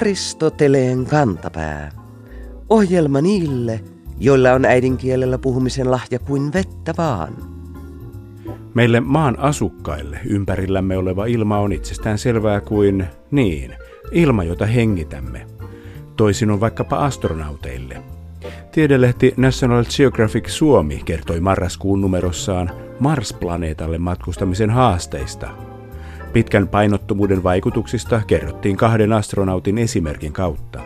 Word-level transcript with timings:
Aristoteleen 0.00 1.06
kantapää. 1.06 1.90
Ohjelma 2.68 3.20
niille, 3.20 3.80
joilla 4.18 4.52
on 4.52 4.64
äidinkielellä 4.64 5.38
puhumisen 5.38 5.90
lahja 5.90 6.18
kuin 6.18 6.52
vettä 6.52 6.94
vaan. 6.98 7.36
Meille 8.74 9.00
maan 9.00 9.38
asukkaille 9.38 10.20
ympärillämme 10.24 10.96
oleva 10.96 11.26
ilma 11.26 11.58
on 11.58 11.72
itsestään 11.72 12.18
selvää 12.18 12.60
kuin 12.60 13.06
niin, 13.30 13.74
ilma, 14.12 14.44
jota 14.44 14.66
hengitämme. 14.66 15.46
Toisin 16.16 16.50
on 16.50 16.60
vaikkapa 16.60 16.96
astronauteille. 16.96 18.02
Tiedelehti 18.72 19.34
National 19.36 19.84
Geographic 19.96 20.48
Suomi 20.48 21.02
kertoi 21.04 21.40
marraskuun 21.40 22.00
numerossaan 22.00 22.70
Mars-planeetalle 23.00 23.98
matkustamisen 23.98 24.70
haasteista. 24.70 25.69
Pitkän 26.32 26.68
painottomuuden 26.68 27.42
vaikutuksista 27.42 28.22
kerrottiin 28.26 28.76
kahden 28.76 29.12
astronautin 29.12 29.78
esimerkin 29.78 30.32
kautta. 30.32 30.80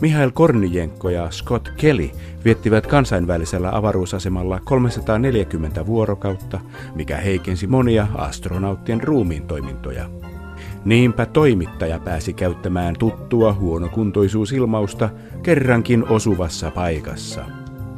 Mihail 0.00 0.30
Kornijenko 0.30 1.08
ja 1.08 1.30
Scott 1.30 1.68
Kelly 1.76 2.10
viettivät 2.44 2.86
kansainvälisellä 2.86 3.76
avaruusasemalla 3.76 4.60
340 4.64 5.86
vuorokautta, 5.86 6.60
mikä 6.94 7.16
heikensi 7.16 7.66
monia 7.66 8.06
astronauttien 8.14 9.02
ruumiin 9.02 9.46
toimintoja. 9.46 10.10
Niinpä 10.84 11.26
toimittaja 11.26 11.98
pääsi 11.98 12.32
käyttämään 12.32 12.94
tuttua 12.98 13.52
huonokuntoisuusilmausta 13.52 15.08
kerrankin 15.42 16.08
osuvassa 16.08 16.70
paikassa. 16.70 17.44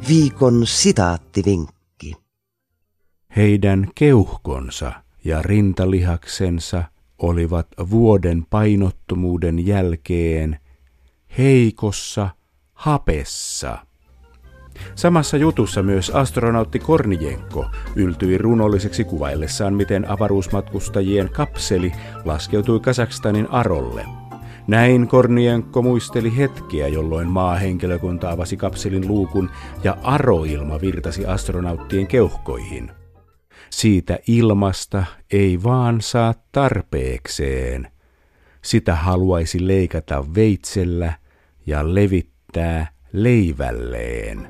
Viikon 0.07 0.61
sitaattivinkki. 0.65 2.13
Heidän 3.35 3.87
keuhkonsa 3.95 4.91
ja 5.23 5.41
rintalihaksensa 5.41 6.83
olivat 7.19 7.67
vuoden 7.89 8.45
painottomuuden 8.49 9.67
jälkeen 9.67 10.59
heikossa 11.37 12.29
hapessa. 12.73 13.77
Samassa 14.95 15.37
jutussa 15.37 15.83
myös 15.83 16.09
astronautti 16.09 16.79
Kornijenko 16.79 17.65
yltyi 17.95 18.37
runolliseksi 18.37 19.03
kuvaillessaan, 19.03 19.73
miten 19.73 20.09
avaruusmatkustajien 20.09 21.29
kapseli 21.29 21.91
laskeutui 22.25 22.79
Kasakstanin 22.79 23.51
Arolle. 23.51 24.05
Näin 24.67 25.07
Kornienko 25.07 25.81
muisteli 25.81 26.37
hetkeä, 26.37 26.87
jolloin 26.87 27.27
maahenkilökunta 27.27 28.31
avasi 28.31 28.57
kapselin 28.57 29.07
luukun 29.07 29.49
ja 29.83 29.97
aroilma 30.03 30.81
virtasi 30.81 31.25
astronauttien 31.25 32.07
keuhkoihin. 32.07 32.98
Siitä 33.69 34.19
ilmasta 34.27 35.03
ei 35.31 35.63
vaan 35.63 36.01
saa 36.01 36.33
tarpeekseen. 36.51 37.87
Sitä 38.61 38.95
haluaisi 38.95 39.67
leikata 39.67 40.25
veitsellä 40.35 41.13
ja 41.65 41.95
levittää 41.95 42.87
leivälleen. 43.13 44.47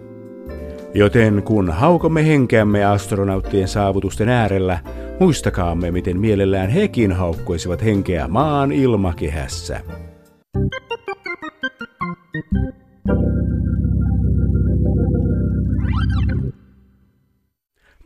Joten 0.94 1.44
kun 1.44 1.72
haukomme 1.72 2.28
henkeämme 2.28 2.86
astronauttien 2.86 3.67
saavutusten 3.67 4.30
äärellä, 4.30 4.80
muistakaamme, 5.20 5.92
miten 5.92 6.20
mielellään 6.20 6.70
hekin 6.70 7.12
haukkoisivat 7.12 7.84
henkeä 7.84 8.28
maan 8.28 8.72
ilmakehässä. 8.72 9.81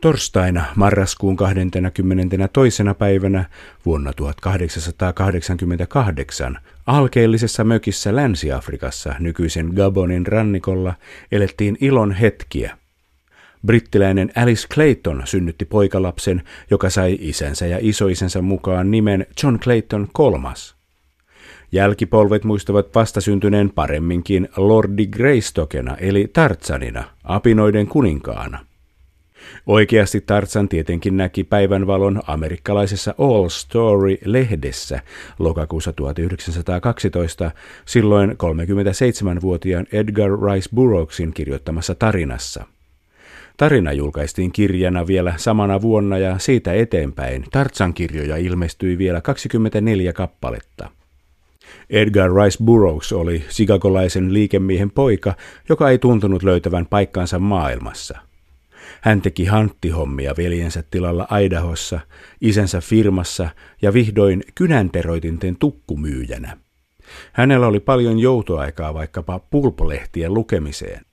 Torstaina 0.04 0.64
marraskuun 0.76 1.36
22. 1.36 2.02
päivänä 2.98 3.44
vuonna 3.86 4.12
1888 4.12 6.58
alkeellisessa 6.86 7.64
mökissä 7.64 8.16
Länsi-Afrikassa 8.16 9.14
nykyisen 9.18 9.70
Gabonin 9.76 10.26
rannikolla 10.26 10.94
elettiin 11.32 11.76
ilon 11.80 12.12
hetkiä. 12.12 12.78
Brittiläinen 13.66 14.32
Alice 14.36 14.68
Clayton 14.68 15.22
synnytti 15.24 15.64
poikalapsen, 15.64 16.42
joka 16.70 16.90
sai 16.90 17.18
isänsä 17.20 17.66
ja 17.66 17.78
isoisänsä 17.80 18.42
mukaan 18.42 18.90
nimen 18.90 19.26
John 19.42 19.58
Clayton 19.58 20.08
kolmas. 20.12 20.74
Jälkipolvet 21.72 22.44
muistavat 22.44 22.94
vastasyntyneen 22.94 23.70
paremminkin 23.70 24.48
Lordi 24.56 25.06
Greystokena 25.06 25.96
eli 25.96 26.30
Tarzanina, 26.32 27.04
apinoiden 27.24 27.86
kuninkaana. 27.86 28.73
Oikeasti 29.66 30.20
Tarzan 30.20 30.68
tietenkin 30.68 31.16
näki 31.16 31.44
päivänvalon 31.44 32.22
amerikkalaisessa 32.26 33.14
All 33.18 33.48
Story-lehdessä 33.48 35.00
lokakuussa 35.38 35.92
1912, 35.92 37.50
silloin 37.84 38.30
37-vuotiaan 38.30 39.86
Edgar 39.92 40.30
Rice 40.30 40.68
Burroughsin 40.74 41.32
kirjoittamassa 41.34 41.94
tarinassa. 41.94 42.64
Tarina 43.56 43.92
julkaistiin 43.92 44.52
kirjana 44.52 45.06
vielä 45.06 45.34
samana 45.36 45.82
vuonna 45.82 46.18
ja 46.18 46.38
siitä 46.38 46.72
eteenpäin 46.72 47.44
Tartsan 47.52 47.94
kirjoja 47.94 48.36
ilmestyi 48.36 48.98
vielä 48.98 49.20
24 49.20 50.12
kappaletta. 50.12 50.90
Edgar 51.90 52.30
Rice 52.34 52.64
Burroughs 52.64 53.12
oli 53.12 53.44
sigakolaisen 53.48 54.32
liikemiehen 54.32 54.90
poika, 54.90 55.34
joka 55.68 55.90
ei 55.90 55.98
tuntunut 55.98 56.42
löytävän 56.42 56.86
paikkaansa 56.86 57.38
maailmassa– 57.38 58.18
hän 59.04 59.22
teki 59.22 59.44
hanttihommia 59.44 60.34
veljensä 60.36 60.84
tilalla 60.90 61.26
Aidahossa, 61.30 62.00
isänsä 62.40 62.80
firmassa 62.80 63.48
ja 63.82 63.92
vihdoin 63.92 64.42
kynänteroitinten 64.54 65.56
tukkumyyjänä. 65.56 66.56
Hänellä 67.32 67.66
oli 67.66 67.80
paljon 67.80 68.18
joutoaikaa 68.18 68.94
vaikkapa 68.94 69.38
pulpolehtien 69.38 70.34
lukemiseen. 70.34 71.04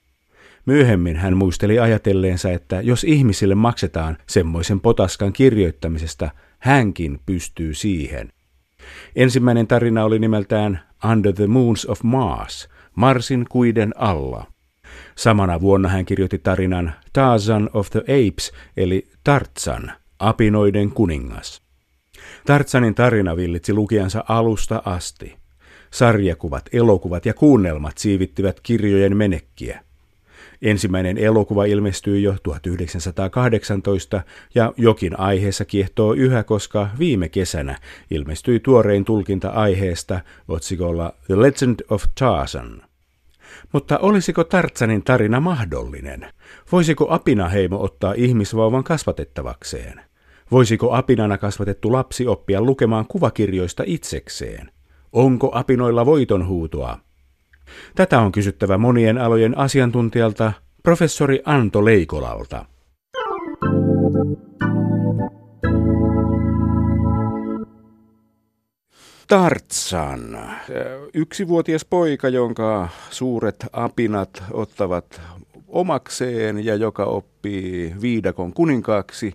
Myöhemmin 0.65 1.15
hän 1.15 1.37
muisteli 1.37 1.79
ajatelleensa, 1.79 2.51
että 2.51 2.81
jos 2.81 3.03
ihmisille 3.03 3.55
maksetaan 3.55 4.17
semmoisen 4.27 4.79
potaskan 4.79 5.33
kirjoittamisesta, 5.33 6.29
hänkin 6.59 7.19
pystyy 7.25 7.73
siihen. 7.73 8.29
Ensimmäinen 9.15 9.67
tarina 9.67 10.03
oli 10.03 10.19
nimeltään 10.19 10.79
Under 11.11 11.33
the 11.33 11.47
Moons 11.47 11.85
of 11.85 12.03
Mars, 12.03 12.69
Marsin 12.95 13.45
kuiden 13.49 13.93
alla. 13.97 14.50
Samana 15.15 15.61
vuonna 15.61 15.89
hän 15.89 16.05
kirjoitti 16.05 16.37
tarinan 16.37 16.93
Tarzan 17.13 17.69
of 17.73 17.89
the 17.89 17.99
Apes, 17.99 18.51
eli 18.77 19.07
Tartsan, 19.23 19.91
apinoiden 20.19 20.91
kuningas. 20.91 21.61
Tartsanin 22.45 22.95
tarina 22.95 23.35
villitsi 23.35 23.73
lukijansa 23.73 24.23
alusta 24.27 24.81
asti. 24.85 25.35
Sarjakuvat, 25.91 26.69
elokuvat 26.73 27.25
ja 27.25 27.33
kuunnelmat 27.33 27.97
siivittivät 27.97 28.59
kirjojen 28.59 29.17
menekkiä. 29.17 29.83
Ensimmäinen 30.61 31.17
elokuva 31.17 31.65
ilmestyi 31.65 32.23
jo 32.23 32.35
1918 32.43 34.21
ja 34.55 34.73
jokin 34.77 35.19
aiheessa 35.19 35.65
kiehtoo 35.65 36.13
yhä, 36.13 36.43
koska 36.43 36.89
viime 36.99 37.29
kesänä 37.29 37.77
ilmestyi 38.11 38.59
tuorein 38.59 39.05
tulkinta 39.05 39.49
aiheesta 39.49 40.19
otsikolla 40.47 41.13
The 41.27 41.41
Legend 41.41 41.79
of 41.89 42.03
Tarzan. 42.19 42.90
Mutta 43.73 43.97
olisiko 43.97 44.43
Tartsanin 44.43 45.03
tarina 45.03 45.39
mahdollinen? 45.39 46.33
Voisiko 46.71 47.07
apinaheimo 47.09 47.83
ottaa 47.83 48.13
ihmisvauvan 48.13 48.83
kasvatettavakseen? 48.83 50.01
Voisiko 50.51 50.93
apinana 50.93 51.37
kasvatettu 51.37 51.91
lapsi 51.91 52.27
oppia 52.27 52.61
lukemaan 52.61 53.05
kuvakirjoista 53.07 53.83
itsekseen? 53.85 54.71
Onko 55.11 55.51
apinoilla 55.53 56.05
voitonhuutoa? 56.05 56.97
Tätä 57.95 58.19
on 58.19 58.31
kysyttävä 58.31 58.77
monien 58.77 59.17
alojen 59.17 59.57
asiantuntijalta, 59.57 60.53
professori 60.83 61.41
Anto 61.45 61.85
Leikolalta. 61.85 62.65
Tartsan, 69.31 70.49
yksivuotias 71.13 71.85
poika, 71.85 72.29
jonka 72.29 72.89
suuret 73.09 73.65
apinat 73.73 74.43
ottavat 74.51 75.21
omakseen 75.67 76.65
ja 76.65 76.75
joka 76.75 77.05
oppii 77.05 77.95
viidakon 78.01 78.53
kuninkaaksi. 78.53 79.33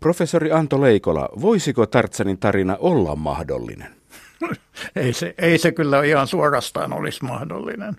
Professori 0.00 0.52
Anto 0.52 0.80
Leikola, 0.80 1.28
voisiko 1.40 1.86
Tartsanin 1.86 2.38
tarina 2.38 2.76
olla 2.80 3.16
mahdollinen? 3.16 3.94
ei, 4.96 5.12
se, 5.12 5.34
ei 5.38 5.58
se 5.58 5.72
kyllä 5.72 6.04
ihan 6.04 6.26
suorastaan 6.26 6.92
olisi 6.92 7.24
mahdollinen. 7.24 7.96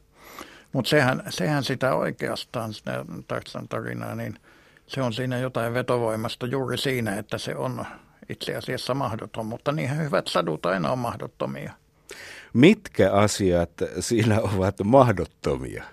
Mutta 0.74 0.90
sehän, 0.90 1.24
sehän 1.30 1.64
sitä 1.64 1.96
oikeastaan, 1.96 2.74
sitä 2.74 3.06
Tartsan 3.28 3.68
tarinaa, 3.68 4.16
niin 4.16 4.40
se 4.88 5.02
on 5.02 5.14
siinä 5.14 5.38
jotain 5.38 5.74
vetovoimasta 5.74 6.46
juuri 6.46 6.78
siinä, 6.78 7.20
että 7.20 7.38
se 7.38 7.56
on 7.56 7.86
itse 8.30 8.56
asiassa 8.56 8.94
mahdoton, 8.94 9.46
mutta 9.46 9.72
niinhän 9.72 10.06
hyvät 10.06 10.28
sadut 10.28 10.66
aina 10.66 10.92
on 10.92 11.00
mahdottomia. 11.00 11.74
Mitkä 12.54 13.12
asiat 13.12 13.72
siinä 14.00 14.42
ovat 14.42 14.76
mahdottomia? 14.84 15.84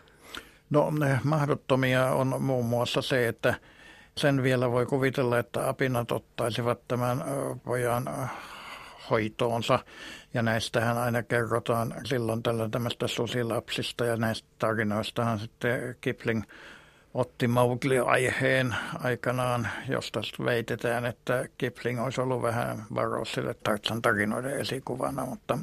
No 0.70 0.90
ne 0.90 1.20
mahdottomia 1.24 2.06
on 2.06 2.42
muun 2.42 2.66
muassa 2.66 3.02
se, 3.02 3.28
että 3.28 3.54
sen 4.16 4.42
vielä 4.42 4.70
voi 4.70 4.86
kuvitella, 4.86 5.38
että 5.38 5.68
apinat 5.68 6.12
ottaisivat 6.12 6.88
tämän 6.88 7.24
pojan 7.64 8.30
hoitoonsa. 9.10 9.78
Ja 10.34 10.42
näistähän 10.42 10.98
aina 10.98 11.22
kerrotaan 11.22 11.94
silloin 12.04 12.42
tällä 12.42 12.68
tämmöistä 12.68 13.06
susilapsista 13.06 14.04
ja 14.04 14.16
näistä 14.16 14.48
tarinoistahan 14.58 15.38
sitten 15.38 15.96
Kipling 16.00 16.42
otti 17.14 17.48
Mowgli-aiheen 17.48 18.74
aikanaan, 19.02 19.68
josta 19.88 20.20
veitetään, 20.44 21.06
että 21.06 21.48
Kipling 21.58 22.04
olisi 22.04 22.20
ollut 22.20 22.42
vähän 22.42 22.84
varous 22.94 23.32
sille 23.32 23.54
Tartsan 23.54 24.02
tarinoiden 24.02 24.60
esikuvana, 24.60 25.26
mutta 25.26 25.58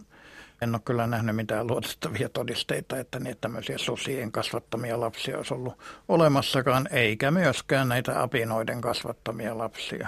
en 0.62 0.76
ole 0.76 0.82
kyllä 0.86 1.08
nähnyt 1.08 1.36
mitään 1.36 1.68
luotettavia 1.68 2.30
todisteita, 2.30 2.98
että 2.98 3.20
niitä 3.20 3.42
tämmöisiä 3.42 3.78
susien 3.78 4.32
kasvattamia 4.32 5.00
lapsia 5.00 5.38
olisi 5.38 5.54
ollut 5.54 5.78
olemassakaan, 6.08 6.88
eikä 6.92 7.32
myöskään 7.32 7.90
näitä 7.90 8.22
apinoiden 8.22 8.82
kasvattamia 8.82 9.58
lapsia. 9.58 10.08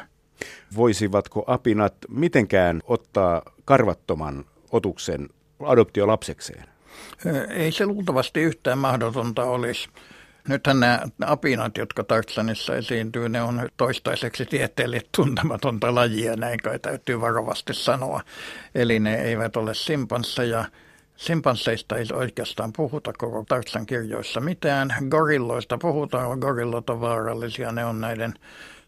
Voisivatko 0.76 1.44
apinat 1.48 1.96
mitenkään 2.10 2.82
ottaa 2.86 3.42
karvattoman 3.66 4.46
otuksen 4.72 5.30
adoptiolapsekseen? 5.66 6.66
Ei 7.50 7.72
se 7.72 7.86
luultavasti 7.86 8.42
yhtään 8.42 8.78
mahdotonta 8.78 9.44
olisi. 9.44 9.90
Nythän 10.48 10.80
nämä 10.80 11.00
apinat, 11.26 11.78
jotka 11.78 12.04
Tartsanissa 12.04 12.76
esiintyy, 12.76 13.30
ne 13.30 13.42
on 13.42 13.70
toistaiseksi 13.78 14.46
tieteelle 14.46 15.02
tuntematonta 15.16 15.96
lajia, 15.96 16.36
näin 16.36 16.60
kai 16.60 16.80
täytyy 16.80 17.22
varovasti 17.22 17.74
sanoa. 17.74 18.22
Eli 18.76 19.00
ne 19.00 19.16
eivät 19.16 19.58
ole 19.58 19.74
simpansseja. 19.74 20.66
Simpansseista 21.16 21.98
ei 21.98 22.06
oikeastaan 22.14 22.74
puhuta 22.74 23.14
koko 23.18 23.44
Tartsan 23.48 23.86
kirjoissa 23.86 24.40
mitään. 24.40 24.94
Gorilloista 25.10 25.78
puhutaan, 25.78 26.40
gorillot 26.40 26.90
on 26.90 27.02
vaarallisia, 27.02 27.72
ne 27.72 27.86
on 27.86 28.02
näiden 28.02 28.34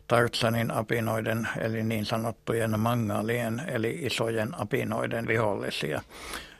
Tartsanin 0.07 0.71
apinoiden, 0.71 1.47
eli 1.61 1.83
niin 1.83 2.05
sanottujen 2.05 2.79
mangaalien, 2.79 3.61
eli 3.67 3.99
isojen 4.01 4.61
apinoiden 4.61 5.27
vihollisia. 5.27 6.01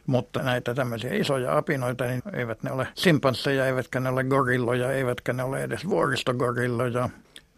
Mutta 0.08 0.44
näitä 0.44 0.74
tämmöisiä 0.74 1.14
isoja 1.14 1.58
apinoita, 1.58 2.04
niin 2.04 2.22
eivät 2.34 2.64
ne 2.64 2.72
ole 2.72 2.88
simpansseja, 2.96 3.66
eivätkä 3.66 4.00
ne 4.00 4.10
ole 4.10 4.24
gorilloja, 4.24 4.92
eivätkä 4.92 5.34
ne 5.34 5.44
ole 5.44 5.64
edes 5.64 5.90
vuoristogorilloja. 5.90 7.10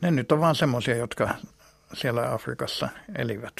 Ne 0.01 0.11
nyt 0.11 0.31
on 0.31 0.39
vaan 0.39 0.55
semmoisia, 0.55 0.95
jotka 0.95 1.29
siellä 1.93 2.33
Afrikassa 2.33 2.89
elivät. 3.15 3.53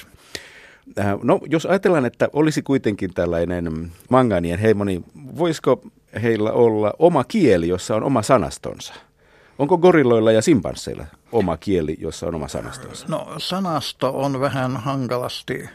Äh, 0.99 1.05
no, 1.23 1.39
jos 1.49 1.65
ajatellaan, 1.65 2.05
että 2.05 2.29
olisi 2.33 2.61
kuitenkin 2.61 3.13
tällainen 3.13 3.91
manganien 4.09 4.59
heimo, 4.59 4.83
niin 4.83 5.05
voisiko 5.37 5.81
heillä 6.21 6.51
olla 6.51 6.93
oma 6.99 7.23
kieli, 7.23 7.67
jossa 7.67 7.95
on 7.95 8.03
oma 8.03 8.21
sanastonsa? 8.21 8.93
Onko 9.59 9.77
gorilloilla 9.77 10.31
ja 10.31 10.41
simpansseilla 10.41 11.05
oma 11.31 11.57
kieli, 11.57 11.97
jossa 11.99 12.27
on 12.27 12.35
oma 12.35 12.47
sanastonsa? 12.47 13.05
No 13.09 13.27
sanasto 13.37 14.19
on 14.19 14.39
vähän 14.39 14.77
hankalasti 14.77 15.69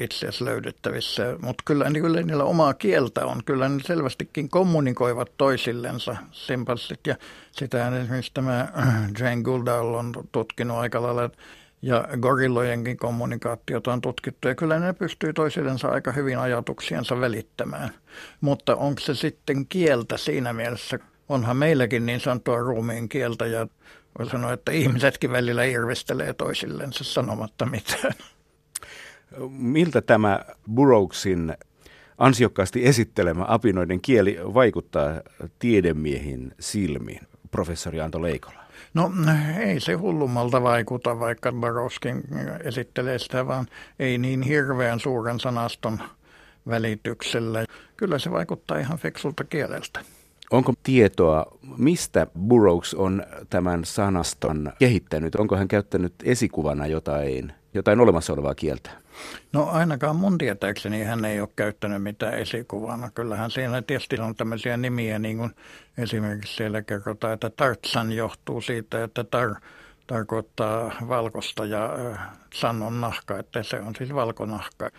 itse 0.00 0.16
asiassa 0.16 0.44
löydettävissä, 0.44 1.36
mutta 1.42 1.62
kyllä, 1.66 1.90
niin 1.90 2.02
kyllä 2.02 2.22
niillä 2.22 2.44
omaa 2.44 2.74
kieltä 2.74 3.26
on. 3.26 3.44
Kyllä 3.44 3.68
ne 3.68 3.80
selvästikin 3.86 4.48
kommunikoivat 4.48 5.32
toisillensa 5.36 6.16
simpanssit 6.32 7.00
ja 7.06 7.16
sitä 7.52 7.98
esimerkiksi 7.98 8.30
tämä 8.34 8.68
Jane 9.18 9.42
Goodall 9.42 9.94
on 9.94 10.12
tutkinut 10.32 10.76
aika 10.76 11.02
lailla 11.02 11.30
ja 11.82 12.08
gorillojenkin 12.20 12.96
kommunikaatiota 12.96 13.92
on 13.92 14.00
tutkittu 14.00 14.48
ja 14.48 14.54
kyllä 14.54 14.78
ne 14.78 14.92
pystyy 14.92 15.32
toisillensa 15.32 15.88
aika 15.88 16.12
hyvin 16.12 16.38
ajatuksiensa 16.38 17.20
välittämään. 17.20 17.90
Mutta 18.40 18.76
onko 18.76 19.00
se 19.00 19.14
sitten 19.14 19.66
kieltä 19.66 20.16
siinä 20.16 20.52
mielessä, 20.52 20.98
onhan 21.28 21.56
meilläkin 21.56 22.06
niin 22.06 22.20
sanottua 22.20 22.58
ruumiin 22.58 23.08
kieltä 23.08 23.46
ja 23.46 23.66
voi 24.18 24.30
sanoa, 24.30 24.52
että 24.52 24.72
ihmisetkin 24.72 25.32
välillä 25.32 25.64
irvistelee 25.64 26.32
toisillensa 26.32 27.04
sanomatta 27.04 27.66
mitään. 27.66 28.14
Miltä 29.50 30.00
tämä 30.00 30.40
Burroughsin 30.74 31.54
ansiokkaasti 32.18 32.86
esittelemä 32.86 33.44
apinoiden 33.48 34.00
kieli 34.00 34.38
vaikuttaa 34.54 35.20
tiedemiehin 35.58 36.52
silmiin, 36.60 37.20
professori 37.50 38.00
Anto 38.00 38.22
Leikola? 38.22 38.64
No 38.94 39.10
ei 39.60 39.80
se 39.80 39.92
hullummalta 39.92 40.62
vaikuta, 40.62 41.20
vaikka 41.20 41.52
Baroskin 41.52 42.22
esittelee 42.64 43.18
sitä, 43.18 43.46
vaan 43.46 43.66
ei 43.98 44.18
niin 44.18 44.42
hirveän 44.42 45.00
suuren 45.00 45.40
sanaston 45.40 45.98
välityksellä. 46.68 47.64
Kyllä 47.96 48.18
se 48.18 48.30
vaikuttaa 48.30 48.78
ihan 48.78 48.98
fiksulta 48.98 49.44
kieleltä. 49.44 50.00
Onko 50.50 50.72
tietoa, 50.82 51.46
mistä 51.78 52.26
Burroughs 52.38 52.94
on 52.94 53.22
tämän 53.50 53.84
sanaston 53.84 54.72
kehittänyt? 54.78 55.34
Onko 55.34 55.56
hän 55.56 55.68
käyttänyt 55.68 56.14
esikuvana 56.24 56.86
jotain, 56.86 57.52
jotain 57.74 58.00
olemassa 58.00 58.32
olevaa 58.32 58.54
kieltä? 58.54 58.90
No 59.52 59.68
ainakaan 59.70 60.16
mun 60.16 60.38
tietääkseni 60.38 61.04
hän 61.04 61.24
ei 61.24 61.40
ole 61.40 61.48
käyttänyt 61.56 62.02
mitään 62.02 62.34
esikuvana. 62.34 63.10
Kyllähän 63.10 63.50
siinä 63.50 63.82
tietysti 63.82 64.20
on 64.20 64.34
tämmöisiä 64.34 64.76
nimiä, 64.76 65.18
niin 65.18 65.36
kuin 65.36 65.50
esimerkiksi 65.98 66.56
siellä 66.56 66.82
kerrotaan, 66.82 67.32
että 67.32 67.50
Tartsan 67.50 68.12
johtuu 68.12 68.60
siitä, 68.60 69.04
että 69.04 69.24
tar 69.24 69.54
tarkoittaa 70.06 70.92
valkosta 71.08 71.64
ja 71.64 71.90
san 72.54 72.82
on 72.82 73.00
nahka, 73.00 73.38
että 73.38 73.62
se 73.62 73.80
on 73.80 73.94
siis 73.98 74.14
valkonahka. 74.14 74.90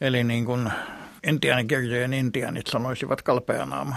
Eli 0.00 0.24
niin 0.24 0.44
kuin 0.44 0.70
intiaanikirjojen 1.26 2.12
intiaanit 2.12 2.66
sanoisivat 2.66 3.22
kalpeanaama. 3.22 3.96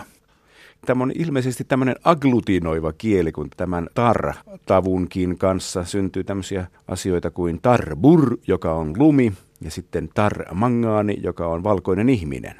Tämä 0.85 1.03
on 1.03 1.12
ilmeisesti 1.15 1.63
tämmöinen 1.63 1.95
agglutinoiva 2.03 2.94
kieli, 2.94 3.31
kun 3.31 3.50
tämän 3.57 3.88
tar-tavunkin 3.94 5.38
kanssa 5.38 5.83
syntyy 5.83 6.23
tämmöisiä 6.23 6.68
asioita 6.88 7.31
kuin 7.31 7.62
tarbur, 7.62 8.38
joka 8.47 8.73
on 8.73 8.94
lumi, 8.97 9.33
ja 9.61 9.71
sitten 9.71 10.09
tar-mangaani, 10.13 11.17
joka 11.23 11.47
on 11.47 11.63
valkoinen 11.63 12.09
ihminen. 12.09 12.55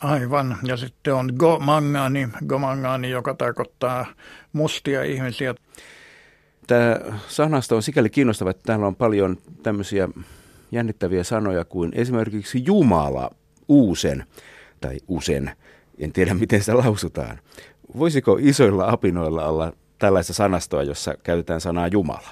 Aivan, 0.00 0.56
ja 0.62 0.76
sitten 0.76 1.14
on 1.14 1.32
go-mangaani, 1.36 2.28
go-mangaani, 2.46 3.10
joka 3.10 3.34
tarkoittaa 3.34 4.06
mustia 4.52 5.02
ihmisiä. 5.02 5.54
Tämä 6.66 7.00
sanasta 7.28 7.76
on 7.76 7.82
sikäli 7.82 8.10
kiinnostava, 8.10 8.50
että 8.50 8.62
täällä 8.66 8.86
on 8.86 8.96
paljon 8.96 9.36
tämmöisiä 9.62 10.08
jännittäviä 10.72 11.24
sanoja 11.24 11.64
kuin 11.64 11.92
esimerkiksi 11.94 12.62
Jumala, 12.66 13.30
uusen 13.68 14.24
tai 14.80 14.98
usen– 15.08 15.50
en 15.98 16.12
tiedä, 16.12 16.34
miten 16.34 16.60
sitä 16.60 16.76
lausutaan. 16.76 17.38
Voisiko 17.98 18.38
isoilla 18.40 18.88
apinoilla 18.88 19.46
olla 19.46 19.72
tällaista 19.98 20.32
sanastoa, 20.32 20.82
jossa 20.82 21.14
käytetään 21.22 21.60
sanaa 21.60 21.88
Jumala? 21.88 22.28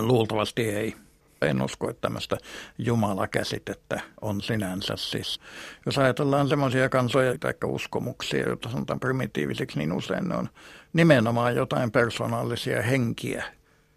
Luultavasti 0.00 0.62
ei. 0.62 0.94
En 1.42 1.62
usko, 1.62 1.90
että 1.90 2.00
tämmöistä 2.00 2.36
Jumala-käsitettä 2.78 4.00
on 4.20 4.40
sinänsä 4.40 4.96
siis. 4.96 5.40
Jos 5.86 5.98
ajatellaan 5.98 6.48
semmoisia 6.48 6.88
kansoja 6.88 7.38
tai 7.38 7.54
uskomuksia, 7.64 8.48
joita 8.48 8.68
sanotaan 8.68 9.00
primitiivisiksi, 9.00 9.78
niin 9.78 9.92
usein 9.92 10.28
ne 10.28 10.36
on 10.36 10.48
nimenomaan 10.92 11.56
jotain 11.56 11.90
persoonallisia 11.90 12.82
henkiä. 12.82 13.44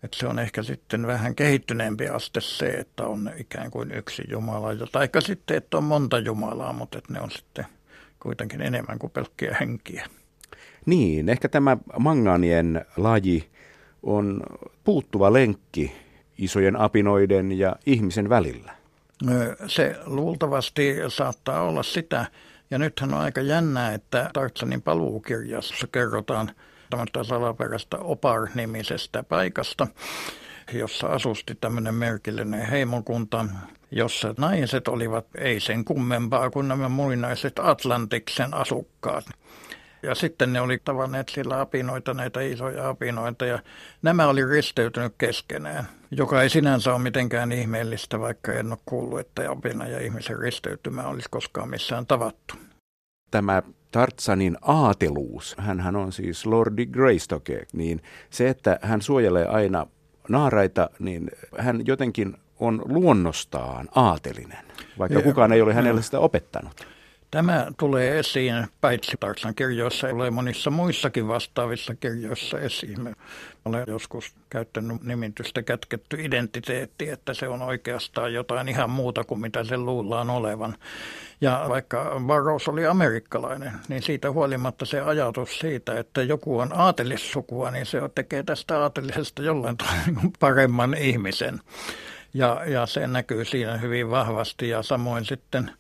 Että 0.03 0.17
se 0.20 0.27
on 0.27 0.39
ehkä 0.39 0.63
sitten 0.63 1.08
vähän 1.08 1.36
kehittyneempi 1.36 2.08
aste 2.08 2.41
se, 2.41 2.67
että 2.67 3.08
on 3.08 3.31
ikään 3.38 3.72
kuin 3.72 3.91
yksi 3.91 4.24
Jumala, 4.31 4.88
tai 4.91 5.10
sitten, 5.20 5.58
että 5.58 5.77
on 5.77 5.84
monta 5.84 6.20
Jumalaa, 6.20 6.74
mutta 6.74 6.98
että 6.98 7.13
ne 7.13 7.22
on 7.22 7.31
sitten 7.31 7.65
kuitenkin 8.20 8.62
enemmän 8.62 9.00
kuin 9.00 9.12
pelkkiä 9.12 9.58
henkiä. 9.60 10.08
Niin, 10.86 11.29
ehkä 11.29 11.50
tämä 11.50 11.77
manganien 12.00 12.86
laji 12.98 13.50
on 14.03 14.41
puuttuva 14.84 15.34
lenkki 15.34 16.04
isojen 16.38 16.75
apinoiden 16.75 17.51
ja 17.51 17.75
ihmisen 17.86 18.30
välillä. 18.30 18.72
Se 19.68 19.96
luultavasti 20.06 20.96
saattaa 21.08 21.62
olla 21.62 21.84
sitä. 21.84 22.25
Ja 22.72 22.77
nythän 22.77 23.13
on 23.13 23.20
aika 23.20 23.42
jännää, 23.42 23.94
että 23.94 24.30
Tartsanin 24.34 24.82
paluukirjassa 24.82 25.88
kerrotaan 25.92 26.51
tämmöistä 26.89 27.24
salaperäistä 27.24 27.98
Opar-nimisestä 27.98 29.24
paikasta, 29.24 29.88
jossa 30.74 31.08
asusti 31.08 31.56
tämmöinen 31.62 31.96
merkillinen 31.96 32.65
heimokunta, 32.65 33.46
jossa 33.92 34.36
naiset 34.38 34.88
olivat 34.88 35.25
ei 35.38 35.60
sen 35.60 35.86
kummempaa 35.86 36.50
kuin 36.50 36.68
nämä 36.68 36.89
muinaiset 36.89 37.60
Atlantiksen 37.60 38.54
asukkaat. 38.54 39.25
Ja 40.05 40.15
sitten 40.15 40.53
ne 40.53 40.62
oli 40.62 40.81
tavanneet 40.83 41.29
sillä 41.29 41.62
apinoita, 41.62 42.13
näitä 42.13 42.41
isoja 42.41 42.89
apinoita, 42.89 43.45
ja 43.45 43.59
nämä 44.01 44.27
oli 44.27 44.45
risteytynyt 44.45 45.13
keskenään, 45.17 45.85
joka 46.12 46.41
ei 46.41 46.50
sinänsä 46.50 46.93
ole 46.93 47.01
mitenkään 47.01 47.51
ihmeellistä, 47.51 48.19
vaikka 48.19 48.53
en 48.53 48.71
ole 48.71 48.79
kuullut, 48.85 49.19
että 49.19 49.51
apina 49.51 49.88
ja 49.88 50.00
ihmisen 50.00 50.39
risteytymä 50.39 51.07
olisi 51.07 51.29
koskaan 51.31 51.69
missään 51.69 52.05
tavattu. 52.05 52.55
Tämä 53.31 53.63
Tartsanin 53.91 54.57
aateluus, 54.62 55.55
hän 55.57 55.95
on 55.95 56.12
siis 56.12 56.45
Lordi 56.45 56.85
Greystoke, 56.85 57.65
niin 57.74 58.01
se, 58.29 58.50
että 58.50 58.79
hän 58.81 59.01
suojelee 59.01 59.45
aina 59.45 59.88
naaraita, 60.29 60.89
niin 61.00 61.31
hän 61.57 61.81
jotenkin 61.88 62.38
on 62.59 62.81
luonnostaan 62.85 63.89
aatelinen, 63.95 64.65
vaikka 65.00 65.21
kukaan 65.21 65.53
ei 65.53 65.62
ole 65.62 65.74
hänelle 65.74 66.01
sitä 66.01 66.19
opettanut. 66.19 66.95
Tämä 67.36 67.68
tulee 67.77 68.20
esiin 68.20 68.68
paitsi 68.82 69.18
Tarsan 69.20 69.56
kirjoissa, 69.56 70.08
tulee 70.08 70.32
monissa 70.32 70.72
muissakin 70.72 71.27
vastaavissa 71.27 71.96
kirjoissa 71.96 72.60
esiin. 72.60 73.15
Olen 73.65 73.84
joskus 73.88 74.34
käyttänyt 74.50 75.04
nimitystä 75.04 75.63
kätketty 75.63 76.18
identiteetti, 76.20 77.10
että 77.10 77.34
se 77.34 77.48
on 77.48 77.62
oikeastaan 77.62 78.34
jotain 78.34 78.68
ihan 78.68 78.89
muuta 78.89 79.24
kuin 79.24 79.42
mitä 79.42 79.63
se 79.63 79.77
luullaan 79.77 80.30
olevan. 80.30 80.75
Ja 81.42 81.65
vaikka 81.70 82.22
Burroughs 82.27 82.68
oli 82.68 82.86
amerikkalainen, 82.86 83.72
niin 83.88 84.01
siitä 84.01 84.32
huolimatta 84.32 84.86
se 84.86 85.01
ajatus 85.01 85.60
siitä, 85.60 86.00
että 86.00 86.24
joku 86.24 86.60
on 86.60 86.70
aatelissukua, 86.74 87.72
niin 87.72 87.86
se 87.86 88.01
tekee 88.15 88.44
tästä 88.44 88.80
aatelisesta 88.80 89.42
jollain 89.42 89.77
tavalla 89.77 90.32
paremman 90.39 90.94
ihmisen. 90.94 91.62
Ja, 92.34 92.62
ja 92.68 92.86
se 92.86 93.08
näkyy 93.08 93.46
siinä 93.46 93.77
hyvin 93.77 94.10
vahvasti 94.10 94.70
ja 94.70 94.84
samoin 94.84 95.25
sitten– 95.25 95.72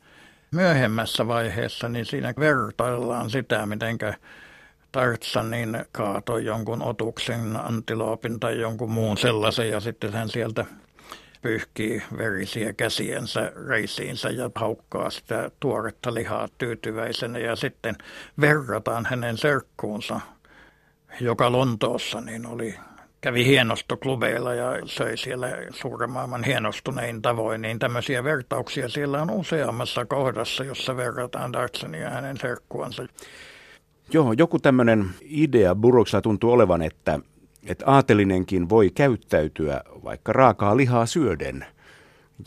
myöhemmässä 0.55 1.27
vaiheessa, 1.27 1.89
niin 1.89 2.05
siinä 2.05 2.33
vertaillaan 2.39 3.29
sitä, 3.29 3.65
miten 3.65 3.97
Tartsanin 4.91 5.85
kaatoi 5.91 6.45
jonkun 6.45 6.81
otuksen, 6.81 7.55
antiloopin 7.55 8.39
tai 8.39 8.59
jonkun 8.59 8.91
muun 8.91 9.17
sellaisen 9.17 9.69
ja 9.69 9.79
sitten 9.79 10.13
hän 10.13 10.29
sieltä 10.29 10.65
pyyhkii 11.41 12.03
verisiä 12.17 12.73
käsiensä 12.73 13.51
reisiinsä 13.67 14.29
ja 14.29 14.49
haukkaa 14.55 15.09
sitä 15.09 15.51
tuoretta 15.59 16.13
lihaa 16.13 16.47
tyytyväisenä 16.57 17.39
ja 17.39 17.55
sitten 17.55 17.95
verrataan 18.41 19.05
hänen 19.05 19.37
serkkuunsa, 19.37 20.21
joka 21.21 21.51
Lontoossa 21.51 22.21
niin 22.21 22.45
oli 22.45 22.75
kävi 23.25 23.45
hienostoklubeilla 23.45 24.53
ja 24.53 24.85
söi 24.85 25.17
siellä 25.17 25.47
suuren 25.73 26.11
maailman 26.11 26.43
hienostunein 26.43 27.21
tavoin, 27.21 27.61
niin 27.61 27.79
tämmöisiä 27.79 28.23
vertauksia 28.23 28.89
siellä 28.89 29.21
on 29.21 29.29
useammassa 29.29 30.05
kohdassa, 30.05 30.63
jossa 30.63 30.97
verrataan 30.97 31.53
Dartsonia 31.53 32.01
ja 32.01 32.09
hänen 32.09 32.37
serkkuansa. 32.37 33.05
Joo, 34.13 34.33
joku 34.33 34.59
tämmöinen 34.59 35.05
idea 35.21 35.75
Burroughsilla 35.75 36.21
tuntuu 36.21 36.51
olevan, 36.51 36.81
että, 36.81 37.19
että 37.67 37.85
aatelinenkin 37.87 38.69
voi 38.69 38.89
käyttäytyä 38.89 39.81
vaikka 40.03 40.33
raakaa 40.33 40.77
lihaa 40.77 41.05
syöden 41.05 41.65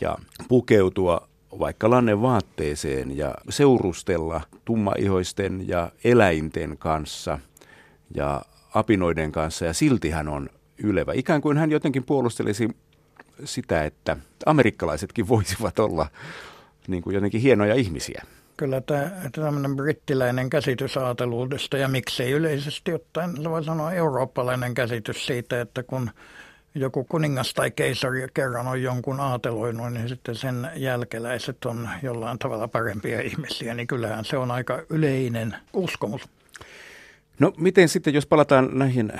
ja 0.01 0.17
pukeutua 0.47 1.27
vaikka 1.59 1.89
lannen 1.89 2.21
vaatteeseen 2.21 3.17
ja 3.17 3.35
seurustella 3.49 4.41
tummaihoisten 4.65 5.67
ja 5.67 5.91
eläinten 6.03 6.77
kanssa 6.77 7.39
ja 8.15 8.41
apinoiden 8.73 9.31
kanssa 9.31 9.65
ja 9.65 9.73
silti 9.73 10.09
hän 10.09 10.27
on 10.27 10.49
ylevä. 10.83 11.13
Ikään 11.13 11.41
kuin 11.41 11.57
hän 11.57 11.71
jotenkin 11.71 12.03
puolustelisi 12.03 12.69
sitä, 13.45 13.83
että 13.83 14.17
amerikkalaisetkin 14.45 15.27
voisivat 15.27 15.79
olla 15.79 16.07
niin 16.87 17.03
kuin 17.03 17.13
jotenkin 17.13 17.41
hienoja 17.41 17.75
ihmisiä. 17.75 18.23
Kyllä 18.57 18.81
tämä 18.81 19.11
tämmöinen 19.31 19.75
brittiläinen 19.75 20.49
käsitys 20.49 20.97
aateluudesta 20.97 21.77
ja 21.77 21.87
miksei 21.87 22.31
yleisesti 22.31 22.93
ottaen, 22.93 23.43
voi 23.43 23.63
sanoa 23.63 23.91
eurooppalainen 23.91 24.73
käsitys 24.73 25.25
siitä, 25.25 25.61
että 25.61 25.83
kun 25.83 26.11
joku 26.75 27.03
kuningas 27.03 27.53
tai 27.53 27.71
keisari 27.71 28.27
kerran 28.33 28.67
on 28.67 28.81
jonkun 28.81 29.19
aateloinut, 29.19 29.93
niin 29.93 30.09
sitten 30.09 30.35
sen 30.35 30.69
jälkeläiset 30.75 31.65
on 31.65 31.89
jollain 32.03 32.39
tavalla 32.39 32.67
parempia 32.67 33.21
ihmisiä, 33.21 33.73
niin 33.73 33.87
kyllähän 33.87 34.25
se 34.25 34.37
on 34.37 34.51
aika 34.51 34.81
yleinen 34.89 35.55
uskomus. 35.73 36.21
No 37.39 37.53
miten 37.57 37.89
sitten, 37.89 38.13
jos 38.13 38.25
palataan 38.25 38.69
näihin 38.73 39.11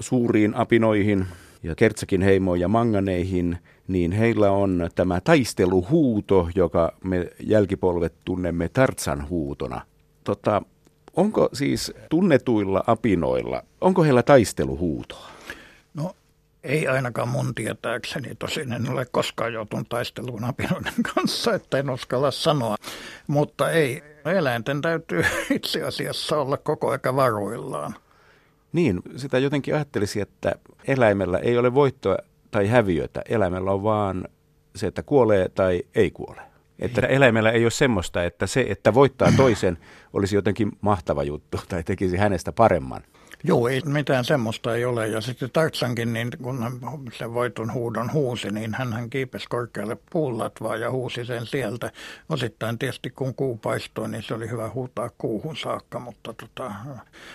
suuriin 0.00 0.54
apinoihin 0.54 1.26
ja 1.62 1.74
Kertsakin 1.74 2.22
heimoon 2.22 2.60
ja 2.60 2.68
manganeihin, 2.68 3.58
niin 3.88 4.12
heillä 4.12 4.50
on 4.50 4.90
tämä 4.94 5.20
taisteluhuuto, 5.20 6.48
joka 6.54 6.92
me 7.04 7.30
jälkipolvet 7.40 8.14
tunnemme 8.24 8.68
Tartsan 8.68 9.28
huutona. 9.28 9.80
Tota, 10.24 10.62
onko 11.16 11.48
siis 11.52 11.92
tunnetuilla 12.08 12.84
apinoilla, 12.86 13.62
onko 13.80 14.02
heillä 14.02 14.22
taisteluhuutoa? 14.22 15.30
No 15.94 16.16
ei 16.64 16.88
ainakaan 16.88 17.28
mun 17.28 17.54
tietääkseni, 17.54 18.34
tosin 18.34 18.72
en 18.72 18.90
ole 18.90 19.06
koskaan 19.10 19.52
joutunut 19.52 19.88
taisteluun 19.88 20.44
apinoiden 20.44 21.02
kanssa, 21.14 21.54
että 21.54 21.78
en 21.78 21.90
uskalla 21.90 22.30
sanoa. 22.30 22.76
Mutta 23.26 23.70
ei, 23.70 24.02
eläinten 24.24 24.80
täytyy 24.80 25.24
itse 25.50 25.82
asiassa 25.82 26.38
olla 26.38 26.56
koko 26.56 26.90
aika 26.90 27.16
varuillaan. 27.16 27.94
Niin, 28.72 29.02
sitä 29.16 29.38
jotenkin 29.38 29.74
ajattelisi, 29.74 30.20
että 30.20 30.52
eläimellä 30.88 31.38
ei 31.38 31.58
ole 31.58 31.74
voittoa 31.74 32.16
tai 32.50 32.68
häviötä. 32.68 33.22
Eläimellä 33.28 33.72
on 33.72 33.82
vaan 33.82 34.28
se, 34.76 34.86
että 34.86 35.02
kuolee 35.02 35.48
tai 35.48 35.82
ei 35.94 36.10
kuole. 36.10 36.40
Että 36.78 37.06
eläimellä 37.06 37.50
ei 37.50 37.64
ole 37.64 37.70
semmoista, 37.70 38.24
että 38.24 38.46
se, 38.46 38.66
että 38.68 38.94
voittaa 38.94 39.32
toisen, 39.36 39.78
olisi 40.12 40.36
jotenkin 40.36 40.72
mahtava 40.80 41.22
juttu 41.22 41.60
tai 41.68 41.84
tekisi 41.84 42.16
hänestä 42.16 42.52
paremman. 42.52 43.02
Joo, 43.44 43.68
ei 43.68 43.80
mitään 43.84 44.24
semmoista 44.24 44.74
ei 44.76 44.84
ole. 44.84 45.08
Ja 45.08 45.20
sitten 45.20 45.50
Tartsankin, 45.50 46.12
niin 46.12 46.30
kun 46.42 46.62
hän 46.62 46.72
sen 47.18 47.34
voiton 47.34 47.72
huudon 47.72 48.12
huusi, 48.12 48.50
niin 48.50 48.74
hän 48.74 49.10
kiipesi 49.10 49.46
korkealle 49.48 49.96
puullatvaa 50.10 50.76
ja 50.76 50.90
huusi 50.90 51.24
sen 51.24 51.46
sieltä. 51.46 51.92
Osittain 52.28 52.78
tietysti 52.78 53.10
kun 53.10 53.34
kuu 53.34 53.56
paistoi, 53.56 54.08
niin 54.08 54.22
se 54.22 54.34
oli 54.34 54.50
hyvä 54.50 54.70
huutaa 54.70 55.10
kuuhun 55.18 55.56
saakka, 55.56 55.98
mutta 55.98 56.34
tota, 56.34 56.72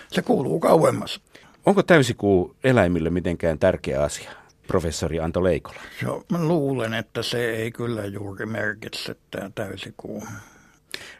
se 0.08 0.22
kuuluu 0.22 0.60
kauemmas. 0.60 1.20
Onko 1.66 1.82
täysikuu 1.82 2.56
eläimille 2.64 3.10
mitenkään 3.10 3.58
tärkeä 3.58 4.02
asia? 4.02 4.30
professori 4.66 5.20
Anto 5.20 5.44
Leikola? 5.44 5.80
Joo, 6.02 6.24
mä 6.32 6.38
luulen, 6.38 6.94
että 6.94 7.22
se 7.22 7.50
ei 7.50 7.70
kyllä 7.70 8.04
juuri 8.04 8.46
merkitse 8.46 9.16
tämä 9.30 9.50
täysikuu. 9.54 10.22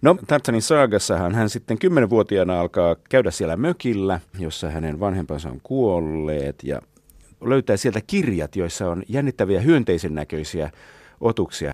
No, 0.02 0.16
Tartsanin 0.26 0.62
saagassahan 0.62 1.35
hän 1.35 1.50
sitten 1.50 1.78
kymmenenvuotiaana 1.78 2.61
alkaa 2.61 2.97
käydä 3.09 3.30
siellä 3.30 3.56
mökillä, 3.56 4.21
jossa 4.38 4.71
hänen 4.71 5.00
vanhempansa 5.00 5.49
on 5.49 5.61
kuolleet 5.62 6.64
ja 6.64 6.80
löytää 7.40 7.76
sieltä 7.76 8.00
kirjat, 8.06 8.56
joissa 8.56 8.90
on 8.90 9.02
jännittäviä 9.09 9.61
hyönteisen 9.61 10.14
näköisiä 10.14 10.71
otuksia. 11.21 11.73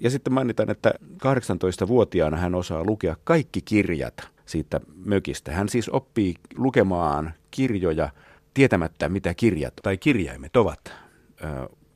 Ja 0.00 0.10
sitten 0.10 0.32
mainitaan, 0.32 0.70
että 0.70 0.94
18-vuotiaana 1.16 2.36
hän 2.36 2.54
osaa 2.54 2.84
lukea 2.84 3.16
kaikki 3.24 3.60
kirjat 3.62 4.28
siitä 4.46 4.80
mökistä. 5.04 5.52
Hän 5.52 5.68
siis 5.68 5.88
oppii 5.88 6.34
lukemaan 6.56 7.34
kirjoja 7.50 8.08
tietämättä, 8.54 9.08
mitä 9.08 9.34
kirjat 9.34 9.74
tai 9.82 9.96
kirjaimet 9.96 10.56
ovat. 10.56 10.92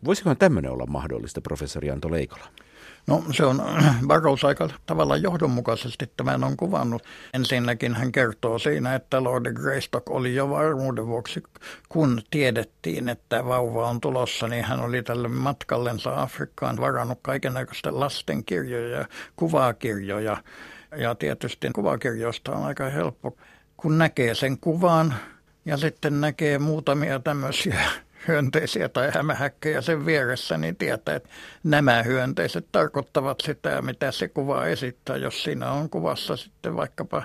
Voisikohan 0.05 0.37
tämmöinen 0.37 0.71
olla 0.73 0.87
mahdollista, 0.87 1.41
professori 1.41 1.91
Anto 1.91 2.11
Leikola? 2.11 2.47
No 3.09 3.25
se 3.33 3.45
on 3.45 3.63
Burroughs 4.09 4.45
aika 4.45 4.69
tavalla 4.87 5.17
johdonmukaisesti 5.17 6.11
tämän 6.17 6.45
on 6.45 6.57
kuvannut. 6.57 7.03
Ensinnäkin 7.35 7.95
hän 7.95 8.13
kertoo 8.13 8.59
siinä, 8.59 8.95
että 8.95 9.25
Lord 9.25 9.53
Greystock 9.53 10.11
oli 10.11 10.35
jo 10.35 10.51
varmuuden 10.51 11.07
vuoksi, 11.07 11.43
kun 11.89 12.23
tiedettiin, 12.31 13.09
että 13.09 13.45
vauva 13.45 13.89
on 13.89 14.01
tulossa, 14.01 14.49
niin 14.49 14.65
hän 14.65 14.81
oli 14.81 15.03
tälle 15.03 15.29
matkallensa 15.29 16.23
Afrikkaan 16.23 16.77
varannut 16.77 17.19
kaikenlaista 17.23 18.01
lastenkirjoja 18.01 18.99
ja 18.99 19.07
kuvakirjoja. 19.37 20.37
Ja 20.97 21.15
tietysti 21.15 21.71
kuvakirjoista 21.75 22.53
on 22.53 22.65
aika 22.65 22.91
helppo, 22.91 23.37
kun 23.77 23.99
näkee 23.99 24.35
sen 24.35 24.59
kuvan 24.59 25.15
ja 25.65 25.77
sitten 25.77 26.21
näkee 26.21 26.59
muutamia 26.59 27.19
tämmöisiä 27.19 27.81
hyönteisiä 28.29 28.89
tai 28.89 29.11
hämähäkkejä 29.15 29.81
sen 29.81 30.07
vieressä, 30.07 30.59
niin 30.59 30.77
tietää, 30.77 31.17
että 31.17 31.29
nämä 31.65 32.03
hyönteiset 32.03 32.67
tarkoittavat 32.73 33.41
sitä, 33.41 33.83
mitä 33.83 34.13
se 34.13 34.29
kuva 34.29 34.67
esittää. 34.67 35.17
Jos 35.17 35.43
siinä 35.43 35.71
on 35.71 35.91
kuvassa 35.91 36.37
sitten 36.37 36.77
vaikkapa 36.77 37.23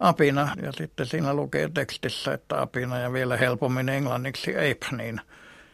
apina 0.00 0.48
ja 0.62 0.72
sitten 0.72 1.06
siinä 1.06 1.34
lukee 1.34 1.70
tekstissä, 1.74 2.34
että 2.34 2.62
apina 2.62 2.98
ja 2.98 3.12
vielä 3.12 3.36
helpommin 3.36 3.88
englanniksi 3.88 4.50
ape, 4.50 4.96
niin 4.96 5.20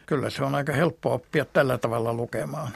kyllä 0.05 0.29
se 0.29 0.43
on 0.43 0.55
aika 0.55 0.73
helppo 0.73 1.13
oppia 1.13 1.45
tällä 1.45 1.77
tavalla 1.77 2.13
lukemaan. 2.13 2.71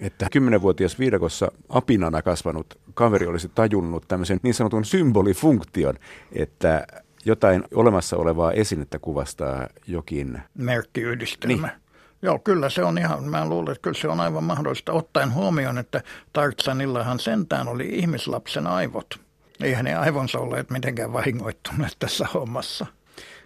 Että 0.00 0.26
kymmenenvuotias 0.32 0.98
viidakossa 0.98 1.52
apinana 1.68 2.22
kasvanut 2.22 2.78
kaveri 2.94 3.26
olisi 3.26 3.50
tajunnut 3.54 4.04
tämmöisen 4.08 4.40
niin 4.42 4.54
sanotun 4.54 4.84
symbolifunktion, 4.84 5.94
että 6.32 6.86
jotain 7.24 7.64
olemassa 7.74 8.16
olevaa 8.16 8.52
esinettä 8.52 8.98
kuvastaa 8.98 9.68
jokin... 9.86 10.42
Merkkiyhdistelmä. 10.54 11.66
Niin. 11.66 11.82
Joo, 12.22 12.38
kyllä 12.38 12.68
se 12.68 12.84
on 12.84 12.98
ihan, 12.98 13.24
mä 13.24 13.48
luulen, 13.48 13.72
että 13.72 13.82
kyllä 13.82 14.00
se 14.00 14.08
on 14.08 14.20
aivan 14.20 14.44
mahdollista, 14.44 14.92
ottaen 14.92 15.34
huomioon, 15.34 15.78
että 15.78 16.02
Tartsanillahan 16.32 17.18
sentään 17.18 17.68
oli 17.68 17.88
ihmislapsen 17.92 18.66
aivot. 18.66 19.20
Eihän 19.62 19.84
ne 19.84 19.94
aivonsa 19.94 20.38
olleet 20.38 20.70
mitenkään 20.70 21.12
vahingoittuneet 21.12 21.96
tässä 21.98 22.26
hommassa. 22.34 22.86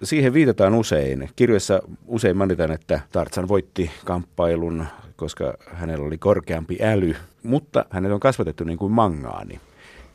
Siihen 0.03 0.33
viitataan 0.33 0.75
usein. 0.75 1.31
Kirjoissa 1.37 1.81
usein 2.07 2.37
mainitaan, 2.37 2.73
että 2.73 3.01
Tartsan 3.13 3.49
voitti 3.49 3.91
kamppailun, 4.05 4.87
koska 5.17 5.55
hänellä 5.73 6.07
oli 6.07 6.19
korkeampi 6.19 6.79
äly, 6.83 7.15
mutta 7.43 7.85
hänet 7.91 8.13
on 8.13 8.21
kasvatettu 8.21 8.65
niin 8.65 8.79
kuin 8.79 8.93
mangaani. 8.93 9.61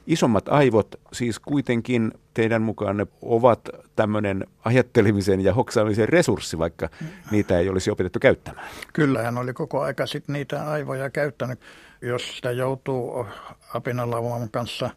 Isommat 0.08 0.50
aivot 0.50 0.96
siis 1.14 1.40
kuitenkin 1.40 2.12
teidän 2.34 2.62
mukaan 2.62 2.98
ne 2.98 3.08
ovat 3.22 3.70
tämmöinen 3.96 4.48
ajattelemisen 4.66 5.42
ja 5.42 5.54
hoksaamisen 5.54 6.10
resurssi, 6.10 6.58
vaikka 6.58 6.90
niitä 7.32 7.60
ei 7.60 7.70
olisi 7.70 7.92
opetettu 7.92 8.20
käyttämään. 8.20 8.68
Kyllä, 8.94 9.24
hän 9.24 9.38
oli 9.38 9.54
koko 9.54 9.82
aika 9.82 10.06
sitten 10.06 10.34
niitä 10.34 10.70
aivoja 10.70 11.10
käyttänyt. 11.10 11.60
Jos 12.02 12.36
sitä 12.36 12.52
joutuu 12.52 13.26
apinalauman 13.74 14.50
kanssa 14.52 14.90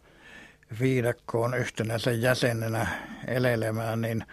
viidakkoon 0.79 1.57
yhtenäisen 1.57 2.21
jäsenenä 2.21 2.87
elelemään, 3.27 4.01
niin, 4.01 4.23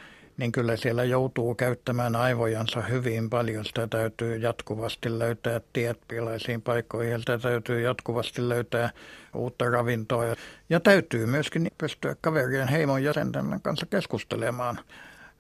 niin 0.43 0.53
kyllä 0.53 0.77
siellä 0.77 1.05
joutuu 1.05 1.55
käyttämään 1.55 2.17
aivojansa 2.17 2.81
hyvin 2.81 3.31
paljon. 3.31 3.65
Sitä 3.65 3.87
täytyy 3.87 4.37
jatkuvasti 4.37 5.19
löytää 5.19 5.61
tiet 5.73 5.99
pilaisiin 6.09 6.63
paikkoihin, 6.63 7.21
sitä 7.21 7.39
täytyy 7.39 7.81
jatkuvasti 7.81 8.49
löytää 8.49 8.91
uutta 9.35 9.71
ravintoa. 9.71 10.25
Ja 10.71 10.81
täytyy 10.81 11.27
myöskin 11.27 11.71
pystyä 11.79 12.17
kaverien 12.21 12.69
heimon 12.69 13.05
jäsenten 13.05 13.61
kanssa 13.63 13.87
keskustelemaan. 13.87 14.79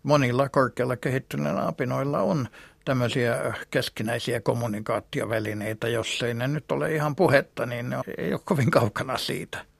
Monilla 0.02 0.48
korkealla 0.48 0.96
kehittyneillä 0.96 1.66
apinoilla 1.66 2.18
on 2.18 2.48
tämmöisiä 2.84 3.54
keskinäisiä 3.70 4.40
kommunikaatiovälineitä. 4.40 5.88
Jos 5.88 6.22
ei 6.22 6.34
ne 6.34 6.48
nyt 6.48 6.72
ole 6.72 6.94
ihan 6.94 7.16
puhetta, 7.16 7.66
niin 7.66 7.90
ne 7.90 7.96
ei 8.18 8.32
ole 8.32 8.40
kovin 8.44 8.70
kaukana 8.70 9.16
siitä. 9.18 9.71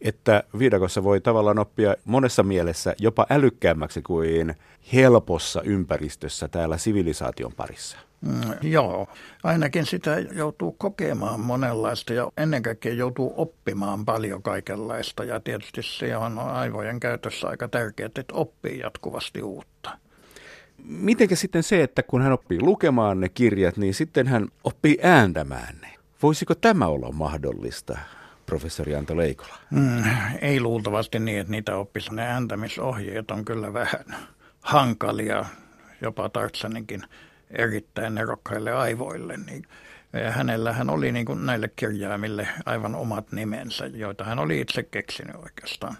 Että 0.00 0.44
viidakossa 0.58 1.04
voi 1.04 1.20
tavallaan 1.20 1.58
oppia 1.58 1.94
monessa 2.04 2.42
mielessä 2.42 2.94
jopa 2.98 3.26
älykkäämmäksi 3.30 4.02
kuin 4.02 4.54
helpossa 4.92 5.62
ympäristössä 5.62 6.48
täällä 6.48 6.78
sivilisaation 6.78 7.52
parissa. 7.56 7.98
Mm, 8.20 8.40
joo, 8.62 9.08
ainakin 9.42 9.86
sitä 9.86 10.18
joutuu 10.18 10.72
kokemaan 10.72 11.40
monenlaista 11.40 12.12
ja 12.12 12.32
ennen 12.36 12.62
kaikkea 12.62 12.92
joutuu 12.92 13.34
oppimaan 13.36 14.04
paljon 14.04 14.42
kaikenlaista. 14.42 15.24
Ja 15.24 15.40
tietysti 15.40 15.82
se 15.82 16.16
on 16.16 16.38
aivojen 16.38 17.00
käytössä 17.00 17.48
aika 17.48 17.68
tärkeää, 17.68 18.06
että 18.06 18.34
oppii 18.34 18.78
jatkuvasti 18.78 19.42
uutta. 19.42 19.98
Mitenkä 20.84 21.36
sitten 21.36 21.62
se, 21.62 21.82
että 21.82 22.02
kun 22.02 22.22
hän 22.22 22.32
oppii 22.32 22.60
lukemaan 22.60 23.20
ne 23.20 23.28
kirjat, 23.28 23.76
niin 23.76 23.94
sitten 23.94 24.26
hän 24.26 24.48
oppii 24.64 24.98
ääntämään 25.02 25.74
ne? 25.82 25.94
Voisiko 26.22 26.54
tämä 26.54 26.86
olla 26.86 27.12
mahdollista, 27.12 27.98
professori 28.48 28.94
Anto 28.94 29.16
Leikola? 29.16 29.54
Mm, 29.70 30.02
ei 30.40 30.60
luultavasti 30.60 31.18
niin, 31.18 31.40
että 31.40 31.50
niitä 31.50 31.76
oppisi. 31.76 32.14
Ne 32.14 32.22
ääntämisohjeet 32.22 33.30
on 33.30 33.44
kyllä 33.44 33.72
vähän 33.72 34.04
hankalia, 34.60 35.44
jopa 36.00 36.28
Tartsaninkin 36.28 37.02
erittäin 37.50 38.14
nerokkaille 38.14 38.72
aivoille. 38.72 39.36
Niin 39.36 39.66
hänellä 40.30 40.72
hän 40.72 40.90
oli 40.90 41.12
niin 41.12 41.26
kuin 41.26 41.46
näille 41.46 41.70
kirjaimille 41.76 42.48
aivan 42.66 42.94
omat 42.94 43.32
nimensä, 43.32 43.86
joita 43.86 44.24
hän 44.24 44.38
oli 44.38 44.60
itse 44.60 44.82
keksinyt 44.82 45.36
oikeastaan. 45.36 45.96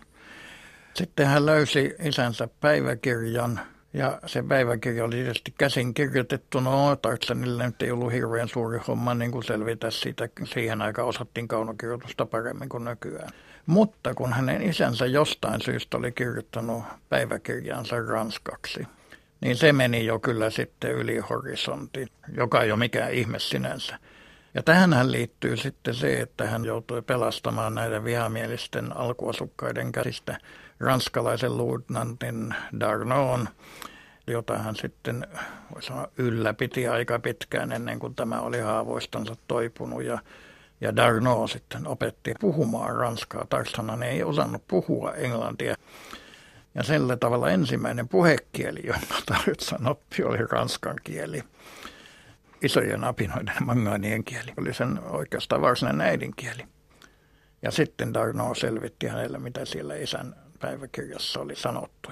Sitten 0.95 1.27
hän 1.27 1.47
löysi 1.47 1.95
isänsä 2.03 2.49
päiväkirjan, 2.61 3.61
ja 3.99 4.19
se 4.27 4.43
päiväkirja 4.43 5.05
oli 5.05 5.15
tietysti 5.15 5.55
käsin 5.59 5.95
kirjoitettu. 5.95 6.61
No, 6.61 6.97
Tartsanille 6.97 7.67
nyt 7.67 7.83
ei 7.83 7.91
ollut 7.91 8.13
hirveän 8.13 8.49
suuri 8.49 8.79
homma 8.89 9.15
niin 9.15 9.31
kuin 9.31 9.45
selvitä 9.45 9.91
siitä. 9.91 10.29
Siihen 10.45 10.83
aikaan 10.83 11.09
osattiin 11.09 11.49
kaunokirjoitusta 11.49 12.27
paremmin 12.27 12.69
kuin 12.69 12.85
nykyään. 12.85 13.31
Mutta 13.67 14.15
kun 14.15 14.33
hänen 14.33 14.63
isänsä 14.63 15.07
jostain 15.07 15.61
syystä 15.61 15.97
oli 15.97 16.13
kirjoittanut 16.13 16.83
päiväkirjansa 17.09 18.01
ranskaksi, 18.01 18.87
niin 19.41 19.57
se 19.57 19.73
meni 19.73 20.07
jo 20.07 20.19
kyllä 20.19 20.51
sitten 20.51 20.93
yli 20.93 21.19
horisontin, 21.19 22.09
joka 22.37 22.63
ei 22.63 22.73
ole 22.73 22.79
mikään 22.79 23.13
ihme 23.13 23.39
sinänsä. 23.39 23.99
Ja 24.55 24.63
tähän 24.63 25.13
liittyy 25.13 25.57
sitten 25.57 25.95
se, 25.95 26.21
että 26.21 26.47
hän 26.47 26.65
joutui 26.65 27.03
pelastamaan 27.03 27.75
näitä 27.75 28.05
vihamielisten 28.05 28.97
alkuasukkaiden 28.97 29.93
käsistä 29.93 30.39
ranskalaisen 30.81 31.57
luutnantin 31.57 32.55
Darnon, 32.81 33.49
jota 34.27 34.59
hän 34.59 34.77
sitten 34.77 35.27
sanoa, 35.81 36.09
ylläpiti 36.19 36.89
aika 36.89 37.19
pitkään 37.19 37.73
ennen 37.73 37.99
kuin 37.99 38.15
tämä 38.15 38.41
oli 38.41 38.61
haavoistansa 38.61 39.37
toipunut. 39.49 40.03
Ja, 40.03 40.19
ja 40.81 40.97
Darno 40.97 41.47
sitten 41.47 41.87
opetti 41.87 42.35
puhumaan 42.41 42.97
ranskaa. 42.97 43.47
Tarshanan 43.49 44.03
ei 44.03 44.23
osannut 44.23 44.63
puhua 44.69 45.13
englantia. 45.13 45.75
Ja 46.75 46.83
sillä 46.83 47.17
tavalla 47.17 47.51
ensimmäinen 47.51 48.09
puhekieli, 48.09 48.81
jonka 48.85 49.15
Tarzan 49.27 49.87
oppi, 49.87 50.23
oli 50.23 50.39
ranskan 50.51 50.97
kieli. 51.05 51.43
Isojen 52.63 53.05
apinoiden 53.05 53.57
mangaanien 53.65 54.25
kieli 54.25 54.53
oli 54.57 54.75
sen 54.75 55.01
oikeastaan 55.05 55.63
varsinainen 55.63 56.07
äidinkieli. 56.07 56.65
Ja 57.63 57.71
sitten 57.71 58.15
Darno 58.15 58.55
selvitti 58.55 59.07
hänelle, 59.07 59.39
mitä 59.39 59.65
siellä 59.65 59.95
isän 59.95 60.35
päiväkirjassa 60.59 61.41
oli 61.41 61.57
sanottu. 61.57 62.11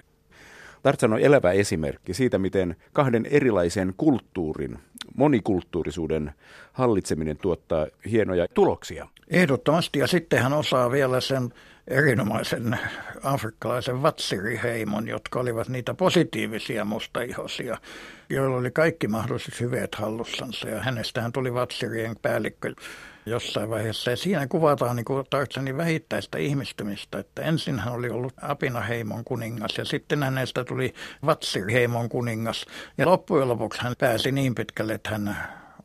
Tartsan 0.83 1.13
on 1.13 1.21
elävä 1.21 1.53
esimerkki 1.53 2.15
siitä, 2.15 2.39
miten 2.39 2.77
kahden 2.93 3.27
erilaisen 3.31 3.95
kulttuurin, 3.97 4.79
monikulttuurisuuden 5.17 6.33
hallitseminen 6.73 7.37
tuottaa 7.37 7.87
hienoja 8.11 8.47
tuloksia. 8.55 9.09
Ehdottomasti, 9.31 9.99
ja 9.99 10.07
sitten 10.07 10.43
hän 10.43 10.53
osaa 10.53 10.91
vielä 10.91 11.21
sen 11.21 11.53
erinomaisen 11.89 12.79
afrikkalaisen 13.23 14.03
vatsiriheimon, 14.03 15.09
jotka 15.09 15.41
olivat 15.41 15.69
niitä 15.69 15.95
positiivisia 15.95 16.85
mustaihosia, 16.85 17.79
joilla 18.31 18.57
oli 18.57 18.71
kaikki 18.71 19.09
mahdolliset 19.09 19.61
hyveet 19.61 19.95
hallussansa, 19.95 20.69
ja 20.69 20.83
hänestähän 20.83 21.33
tuli 21.33 21.55
vatsirien 21.55 22.17
päällikkö 22.23 22.75
jossain 23.27 23.71
vaiheessa. 23.71 24.11
Ja 24.11 24.17
siinä 24.17 24.47
kuvataan 24.47 24.97
niin 24.97 25.05
Tartsanin 25.31 25.77
vähittäistä 25.77 26.39
ihmistymistä, 26.39 27.19
että 27.19 27.43
ensin 27.43 27.79
hän 27.79 27.95
oli 27.95 28.11
ollut 28.11 28.35
Apinaheimon 28.43 29.25
kuningas 29.25 29.79
ja 29.79 29.85
sitten 29.85 30.23
hänestä 30.23 30.65
tuli 30.65 30.95
Vatsirheimon 31.27 32.09
kuningas. 32.09 32.67
Ja 32.99 33.07
loppujen 33.07 33.49
lopuksi 33.49 33.83
hän 33.83 33.95
pääsi 33.99 34.33
niin 34.33 34.55
pitkälle, 34.55 34.95
että 34.95 35.11
hän 35.11 35.37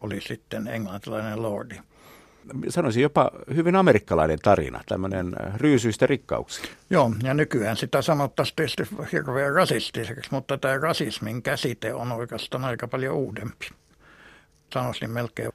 oli 0.01 0.21
sitten 0.21 0.67
englantilainen 0.67 1.41
lordi. 1.41 1.75
Sanoisin 2.69 3.03
jopa 3.03 3.31
hyvin 3.55 3.75
amerikkalainen 3.75 4.39
tarina, 4.39 4.81
tämmöinen 4.87 5.35
ryysyistä 5.55 6.07
rikkauksia. 6.07 6.65
Joo, 6.89 7.11
ja 7.23 7.33
nykyään 7.33 7.77
sitä 7.77 8.01
sanottaisiin 8.01 8.55
tietysti 8.55 8.83
hirveän 9.11 9.53
rasistiseksi, 9.53 10.31
mutta 10.31 10.57
tämä 10.57 10.77
rasismin 10.77 11.41
käsite 11.41 11.93
on 11.93 12.11
oikeastaan 12.11 12.65
aika 12.65 12.87
paljon 12.87 13.15
uudempi. 13.15 13.69
Sanoisin 14.73 15.09
melkein 15.09 15.51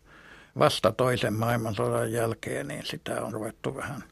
vasta 0.59 0.93
toisen 0.93 1.35
maailmansodan 1.35 2.13
jälkeen, 2.13 2.69
niin 2.69 2.87
sitä 2.87 3.23
on 3.23 3.33
ruvettu 3.33 3.77
vähän 3.77 4.05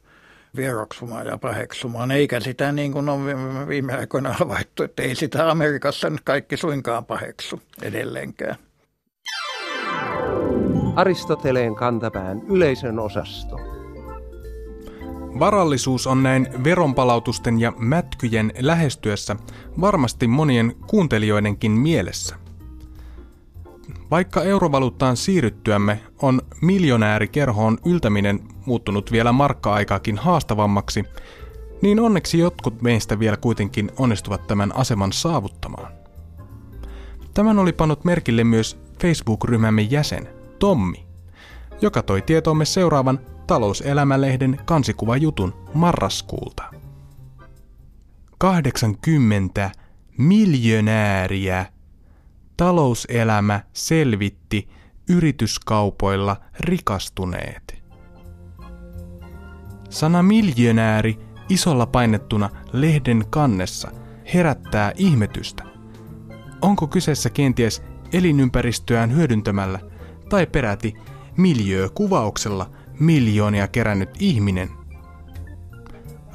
vieroksumaan 0.56 1.26
ja 1.26 1.38
paheksumaan, 1.38 2.10
eikä 2.10 2.40
sitä 2.40 2.72
niin 2.72 2.92
kuin 2.92 3.08
on 3.08 3.26
viime 3.68 3.94
aikoina 3.94 4.32
havaittu, 4.32 4.82
että 4.82 5.02
ei 5.02 5.14
sitä 5.14 5.50
Amerikassa 5.50 6.10
nyt 6.10 6.20
kaikki 6.24 6.56
suinkaan 6.56 7.04
paheksu 7.04 7.62
edelleenkään. 7.82 8.56
Aristoteleen 10.96 11.74
kantapään 11.74 12.42
yleisön 12.42 12.98
osasto. 12.98 13.56
Varallisuus 15.38 16.06
on 16.06 16.22
näin 16.22 16.48
veronpalautusten 16.64 17.60
ja 17.60 17.72
mätkyjen 17.78 18.52
lähestyessä 18.58 19.36
varmasti 19.80 20.26
monien 20.26 20.74
kuuntelijoidenkin 20.86 21.72
mielessä. 21.72 22.36
Vaikka 24.10 24.42
eurovaluuttaan 24.42 25.16
siirryttyämme 25.16 26.00
on 26.22 26.40
miljonäärikerhoon 26.62 27.78
yltäminen 27.86 28.40
muuttunut 28.66 29.12
vielä 29.12 29.32
markka-aikaakin 29.32 30.18
haastavammaksi, 30.18 31.04
niin 31.82 32.00
onneksi 32.00 32.38
jotkut 32.38 32.82
meistä 32.82 33.18
vielä 33.18 33.36
kuitenkin 33.36 33.90
onnistuvat 33.98 34.46
tämän 34.46 34.76
aseman 34.76 35.12
saavuttamaan. 35.12 35.92
Tämän 37.34 37.58
oli 37.58 37.72
pannut 37.72 38.04
merkille 38.04 38.44
myös 38.44 38.78
Facebook-ryhmämme 39.00 39.82
jäsen 39.82 40.33
Tommi, 40.64 41.06
joka 41.80 42.02
toi 42.02 42.22
tietoomme 42.22 42.64
seuraavan 42.64 43.20
talouselämälehden 43.46 44.60
kansikuvajutun 44.64 45.54
marraskuulta. 45.74 46.62
80 48.38 49.70
miljonääriä 50.18 51.66
talouselämä 52.56 53.60
selvitti 53.72 54.68
yrityskaupoilla 55.08 56.36
rikastuneet. 56.60 57.82
Sana 59.90 60.22
miljonääri 60.22 61.18
isolla 61.48 61.86
painettuna 61.86 62.50
lehden 62.72 63.24
kannessa 63.30 63.90
herättää 64.34 64.92
ihmetystä. 64.96 65.64
Onko 66.62 66.86
kyseessä 66.86 67.30
kenties 67.30 67.82
elinympäristöään 68.12 69.14
hyödyntämällä 69.16 69.93
tai 70.34 70.46
peräti 70.46 70.94
miljöökuvauksella 71.36 72.70
miljoonia 73.00 73.68
kerännyt 73.68 74.10
ihminen? 74.18 74.70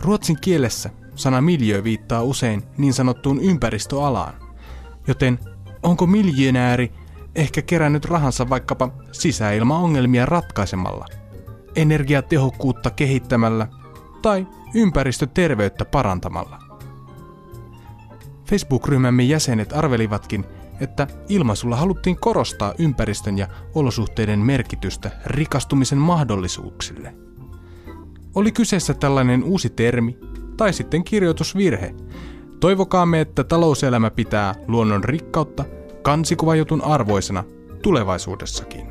Ruotsin 0.01 0.37
kielessä 0.41 0.89
sana 1.15 1.41
miljö 1.41 1.83
viittaa 1.83 2.23
usein 2.23 2.63
niin 2.77 2.93
sanottuun 2.93 3.39
ympäristöalaan, 3.39 4.33
joten 5.07 5.39
Onko 5.83 6.07
miljonääri 6.07 6.91
ehkä 7.35 7.61
kerännyt 7.61 8.05
rahansa 8.05 8.49
vaikkapa 8.49 8.89
sisäilmaongelmia 9.11 10.25
ratkaisemalla, 10.25 11.05
energiatehokkuutta 11.75 12.89
kehittämällä 12.89 13.67
tai 14.21 14.47
ympäristöterveyttä 14.75 15.85
parantamalla? 15.85 16.59
Facebook-ryhmämme 18.45 19.23
jäsenet 19.23 19.73
arvelivatkin, 19.73 20.45
että 20.79 21.07
ilmaisulla 21.29 21.75
haluttiin 21.75 22.19
korostaa 22.19 22.73
ympäristön 22.77 23.37
ja 23.37 23.47
olosuhteiden 23.75 24.39
merkitystä 24.39 25.11
rikastumisen 25.25 25.97
mahdollisuuksille. 25.97 27.15
Oli 28.35 28.51
kyseessä 28.51 28.93
tällainen 28.93 29.43
uusi 29.43 29.69
termi 29.69 30.17
tai 30.57 30.73
sitten 30.73 31.03
kirjoitusvirhe. 31.03 31.95
Toivokaamme, 32.59 33.21
että 33.21 33.43
talouselämä 33.43 34.11
pitää 34.11 34.55
luonnon 34.67 35.03
rikkautta 35.03 35.65
kansikuvajutun 36.01 36.81
arvoisena 36.83 37.43
tulevaisuudessakin. 37.81 38.87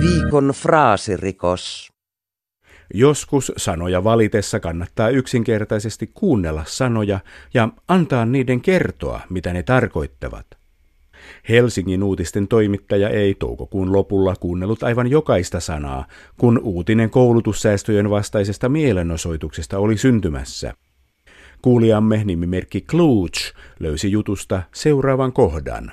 Viikon 0.00 0.48
fraasirikos. 0.48 1.97
Joskus 2.94 3.52
sanoja 3.56 4.04
valitessa 4.04 4.60
kannattaa 4.60 5.08
yksinkertaisesti 5.08 6.10
kuunnella 6.14 6.64
sanoja 6.66 7.20
ja 7.54 7.68
antaa 7.88 8.26
niiden 8.26 8.60
kertoa, 8.60 9.20
mitä 9.30 9.52
ne 9.52 9.62
tarkoittavat. 9.62 10.46
Helsingin 11.48 12.02
uutisten 12.02 12.48
toimittaja 12.48 13.08
ei 13.08 13.34
toukokuun 13.34 13.92
lopulla 13.92 14.36
kuunnellut 14.36 14.82
aivan 14.82 15.06
jokaista 15.06 15.60
sanaa, 15.60 16.06
kun 16.36 16.60
uutinen 16.62 17.10
koulutussäästöjen 17.10 18.10
vastaisesta 18.10 18.68
mielenosoituksesta 18.68 19.78
oli 19.78 19.96
syntymässä. 19.96 20.74
Kuulijamme 21.62 22.22
nimimerkki 22.24 22.80
Klooch 22.80 23.54
löysi 23.80 24.10
jutusta 24.10 24.62
seuraavan 24.74 25.32
kohdan. 25.32 25.92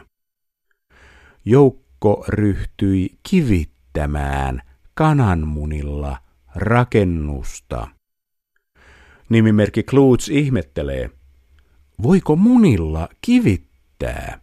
Joukko 1.45 2.25
ryhtyi 2.27 3.10
kivittämään 3.29 4.62
kananmunilla 4.93 6.17
rakennusta. 6.55 7.87
Nimimerkki 9.29 9.83
Kloots 9.83 10.29
ihmettelee, 10.29 11.09
voiko 12.03 12.35
munilla 12.35 13.09
kivittää? 13.21 14.39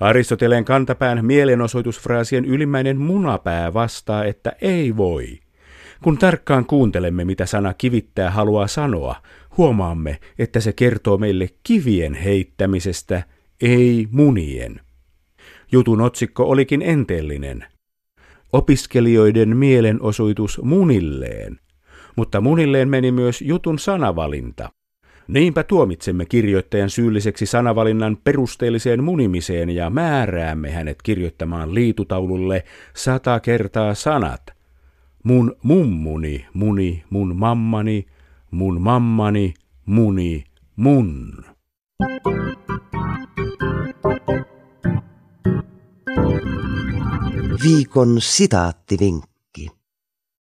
Aristoteleen 0.00 0.64
kantapään 0.64 1.24
mielenosoitusfraasien 1.24 2.44
ylimmäinen 2.44 2.98
munapää 3.00 3.74
vastaa, 3.74 4.24
että 4.24 4.52
ei 4.60 4.96
voi. 4.96 5.38
Kun 6.04 6.18
tarkkaan 6.18 6.66
kuuntelemme, 6.66 7.24
mitä 7.24 7.46
sana 7.46 7.74
kivittää 7.74 8.30
haluaa 8.30 8.66
sanoa, 8.66 9.22
huomaamme, 9.56 10.20
että 10.38 10.60
se 10.60 10.72
kertoo 10.72 11.18
meille 11.18 11.48
kivien 11.62 12.14
heittämisestä, 12.14 13.22
ei 13.60 14.08
munien. 14.10 14.80
Jutun 15.72 16.00
otsikko 16.00 16.44
olikin 16.44 16.82
enteellinen. 16.82 17.64
Opiskelijoiden 18.52 19.56
mielenosoitus 19.56 20.60
munilleen. 20.62 21.58
Mutta 22.16 22.40
munilleen 22.40 22.88
meni 22.88 23.12
myös 23.12 23.42
jutun 23.42 23.78
sanavalinta. 23.78 24.68
Niinpä 25.28 25.62
tuomitsemme 25.62 26.24
kirjoittajan 26.26 26.90
syylliseksi 26.90 27.46
sanavalinnan 27.46 28.16
perusteelliseen 28.24 29.04
munimiseen 29.04 29.70
ja 29.70 29.90
määräämme 29.90 30.70
hänet 30.70 31.02
kirjoittamaan 31.02 31.74
liitutaululle 31.74 32.64
sata 32.96 33.40
kertaa 33.40 33.94
sanat. 33.94 34.42
Mun 35.22 35.56
mummuni, 35.62 36.46
muni, 36.54 37.04
mun 37.10 37.36
mammani, 37.36 38.06
mun 38.50 38.80
mammani, 38.82 39.54
muni, 39.86 40.44
mun. 40.76 41.32
Viikon 47.62 48.20
sitaattivinkki. 48.20 49.66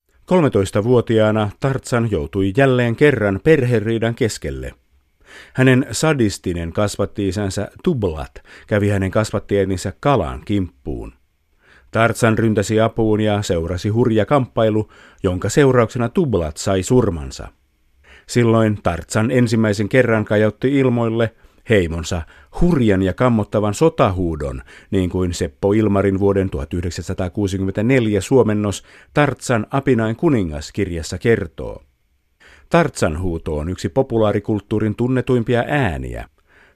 13-vuotiaana 0.10 1.50
Tartsan 1.60 2.12
joutui 2.12 2.54
jälleen 2.58 2.96
kerran 2.96 3.40
perheriidan 3.44 4.16
keskelle. 4.16 4.74
Hänen 5.54 5.88
sadistinen 5.92 6.74
kasvattiisänsä 6.74 7.68
Tublat 7.84 8.44
kävi 8.68 8.90
hänen 8.90 9.12
kasvattieninsä 9.12 9.94
kalan 10.00 10.42
kimppuun. 10.46 11.14
Tartsan 11.92 12.38
ryntäsi 12.38 12.82
apuun 12.82 13.22
ja 13.22 13.42
seurasi 13.42 13.90
hurja 13.90 14.26
kamppailu, 14.26 14.92
jonka 15.24 15.50
seurauksena 15.50 16.10
Tublat 16.10 16.58
sai 16.58 16.84
surmansa. 16.84 17.48
Silloin 18.28 18.80
Tartsan 18.84 19.32
ensimmäisen 19.32 19.90
kerran 19.90 20.26
kajotti 20.26 20.80
ilmoille– 20.80 21.36
heimonsa 21.70 22.22
hurjan 22.62 23.02
ja 23.02 23.14
kammottavan 23.14 23.74
sotahuudon, 23.74 24.62
niin 24.92 25.10
kuin 25.10 25.34
Seppo 25.34 25.74
Ilmarin 25.74 26.20
vuoden 26.20 26.50
1964 26.50 28.22
suomennos 28.22 28.84
Tartsan 29.14 29.68
apinain 29.72 30.16
kuningas 30.16 30.72
kirjassa 30.72 31.18
kertoo. 31.18 31.84
Tartsan 32.70 33.22
huuto 33.22 33.58
on 33.58 33.70
yksi 33.70 33.90
populaarikulttuurin 33.90 34.96
tunnetuimpia 34.96 35.64
ääniä. 35.68 36.30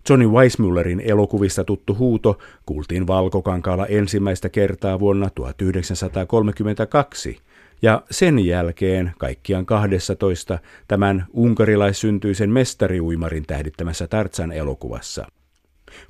Johnny 0.10 0.28
Weissmüllerin 0.28 1.02
elokuvista 1.06 1.63
tuttu 1.63 1.95
huuto 1.95 2.38
kuultiin 2.65 3.08
Valkokankaalla 3.08 3.86
ensimmäistä 3.86 4.49
kertaa 4.49 4.99
vuonna 4.99 5.30
1932– 5.30 7.38
ja 7.81 8.03
sen 8.11 8.45
jälkeen 8.45 9.11
kaikkiaan 9.17 9.65
12 9.65 10.59
tämän 10.87 11.25
unkarilaissyntyisen 11.33 12.49
mestariuimarin 12.49 13.45
tähdittämässä 13.47 14.07
Tartsan 14.07 14.51
elokuvassa. 14.51 15.25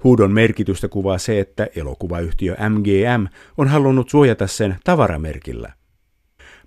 Huudon 0.04 0.32
merkitystä 0.32 0.88
kuvaa 0.88 1.18
se, 1.18 1.40
että 1.40 1.68
elokuvayhtiö 1.76 2.56
MGM 2.70 3.28
on 3.58 3.68
halunnut 3.68 4.10
suojata 4.10 4.48
sen 4.48 4.76
tavaramerkillä. 4.84 5.74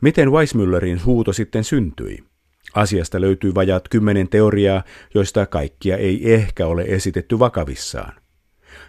Miten 0.01 0.29
Weissmüllerin 0.33 1.05
huuto 1.05 1.33
sitten 1.33 1.65
syntyi? 1.65 2.19
Asiasta 2.75 3.21
löytyy 3.21 3.55
vajaat 3.55 3.89
kymmenen 3.89 4.29
teoriaa, 4.29 4.83
joista 5.15 5.47
kaikkia 5.47 5.97
ei 5.97 6.35
ehkä 6.35 6.67
ole 6.67 6.83
esitetty 6.83 7.39
vakavissaan. 7.39 8.22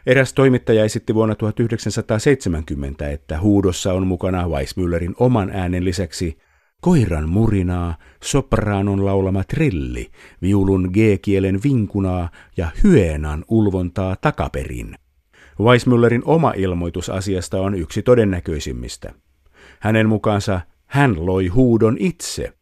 Eräs 0.05 0.33
toimittaja 0.33 0.83
esitti 0.83 1.13
vuonna 1.13 1.35
1970, 1.35 3.09
että 3.09 3.39
huudossa 3.39 3.93
on 3.93 4.07
mukana 4.07 4.47
Weissmüllerin 4.47 5.15
oman 5.19 5.49
äänen 5.53 5.85
lisäksi 5.85 6.37
koiran 6.81 7.29
murinaa, 7.29 7.97
sopraanon 8.23 9.05
laulama 9.05 9.43
trilli, 9.43 10.11
viulun 10.41 10.89
G-kielen 10.93 11.59
vinkunaa 11.63 12.29
ja 12.57 12.67
hyenan 12.83 13.45
ulvontaa 13.47 14.15
takaperin. 14.21 14.95
Weissmüllerin 15.59 16.21
oma 16.25 16.53
ilmoitus 16.55 17.09
asiasta 17.09 17.61
on 17.61 17.75
yksi 17.75 18.01
todennäköisimmistä. 18.01 19.13
Hänen 19.79 20.09
mukaansa 20.09 20.61
hän 20.85 21.25
loi 21.25 21.47
huudon 21.47 21.97
itse. 21.99 22.53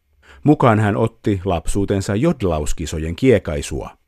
Mukaan 0.44 0.80
hän 0.80 0.98
otti 0.98 1.42
lapsuutensa 1.46 2.16
jodlauskisojen 2.16 3.16
kiekaisua. 3.16 4.01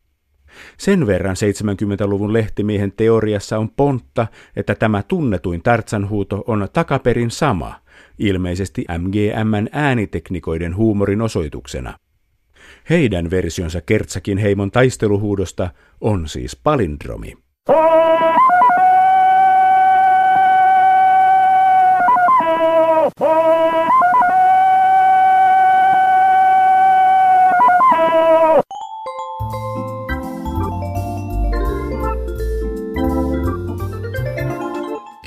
Sen 0.77 1.07
verran 1.07 1.35
70-luvun 1.35 2.33
lehtimiehen 2.33 2.91
teoriassa 2.91 3.57
on 3.57 3.69
pontta, 3.69 4.27
että 4.55 4.75
tämä 4.75 5.03
tunnetuin 5.03 5.63
tartsanhuuto 5.63 6.43
on 6.47 6.67
takaperin 6.73 7.31
sama, 7.31 7.75
ilmeisesti 8.19 8.85
MGMn 8.97 9.67
ääniteknikoiden 9.71 10.75
huumorin 10.75 11.21
osoituksena. 11.21 11.93
Heidän 12.89 13.29
versionsa 13.29 13.81
Kertsakin 13.81 14.37
heimon 14.37 14.71
taisteluhuudosta 14.71 15.69
on 16.01 16.27
siis 16.27 16.55
palindromi. 16.55 17.33